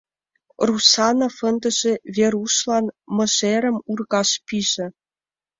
[0.67, 4.87] Русанов ындыже Верушлан мыжерым ургаш пиже.